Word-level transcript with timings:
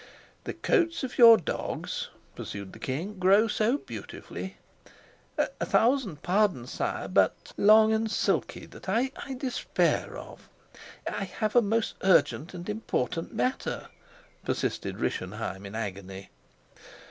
"The 0.45 0.53
coats 0.55 1.03
of 1.03 1.19
your 1.19 1.37
dogs," 1.37 2.09
pursued 2.33 2.73
the 2.73 2.79
king, 2.79 3.19
"grow 3.19 3.47
so 3.47 3.77
beautifully" 3.77 4.57
"A 5.59 5.63
thousand 5.67 6.23
pardons, 6.23 6.71
sire, 6.71 7.07
but" 7.07 7.53
"Long 7.55 7.93
and 7.93 8.09
silky, 8.09 8.65
that 8.65 8.89
I 8.89 9.11
despair 9.37 10.17
of" 10.17 10.49
"I 11.07 11.25
have 11.25 11.55
a 11.55 11.61
most 11.61 11.93
urgent 12.01 12.55
and 12.55 12.67
important 12.67 13.31
matter," 13.31 13.89
persisted 14.43 14.99
Rischenheim 14.99 15.67
in 15.67 15.75
agony. 15.75 16.31